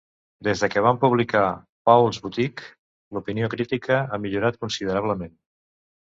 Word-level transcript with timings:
Des 0.45 0.61
de 0.63 0.69
que 0.75 0.81
van 0.85 0.99
publicar 1.03 1.41
"Paul's 1.89 2.21
Boutique", 2.23 2.71
l'opinió 3.19 3.51
crítica 3.57 4.01
ha 4.01 4.21
millorat 4.27 4.61
considerablement. 4.67 5.33